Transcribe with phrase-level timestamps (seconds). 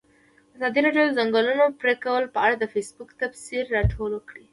[0.55, 4.45] ازادي راډیو د د ځنګلونو پرېکول په اړه د فیسبوک تبصرې راټولې کړي.